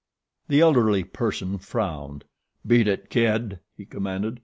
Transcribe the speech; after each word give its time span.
The 0.47 0.61
elderly 0.61 1.03
person 1.03 1.59
frowned. 1.59 2.25
"Beat 2.65 2.87
it, 2.87 3.11
kid!" 3.11 3.59
he 3.77 3.85
commanded. 3.85 4.39